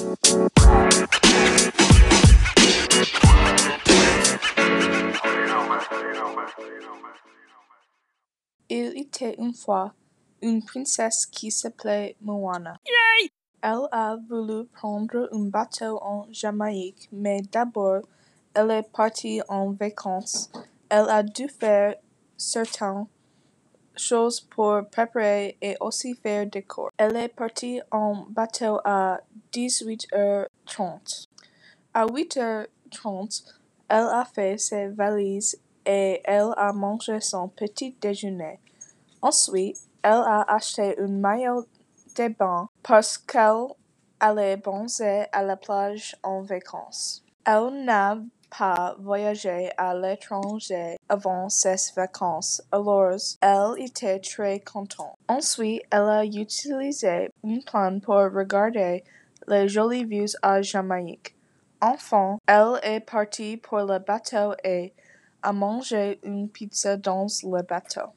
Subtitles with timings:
[0.00, 0.06] Il
[8.96, 9.92] était une fois
[10.40, 12.78] une princesse qui s'appelait Moana.
[13.60, 18.02] Elle a voulu prendre un bateau en Jamaïque, mais d'abord
[18.54, 20.52] elle est partie en vacances.
[20.88, 21.96] Elle a dû faire
[22.36, 23.06] certaines
[23.98, 26.92] choses pour préparer et aussi faire des courses.
[26.96, 29.20] Elle est partie en bateau à
[29.52, 31.28] dix-huit heures trente.
[31.94, 33.42] À huit heures trente,
[33.88, 38.60] elle a fait ses valises et elle a mangé son petit déjeuner.
[39.22, 41.64] Ensuite, elle a acheté un maillot
[42.16, 43.66] de bain parce qu'elle
[44.20, 47.24] allait bronzer à la plage en vacances.
[47.44, 48.18] Elle n'a
[48.56, 55.16] pas voyagé à l'étranger avant ses vacances, alors elle était très contente.
[55.28, 59.04] Ensuite, elle a utilisé un plan pour regarder
[59.46, 61.34] les jolies vues à Jamaïque.
[61.80, 64.92] Enfin, elle est partie pour le bateau et
[65.42, 68.12] a mangé une pizza dans le bateau.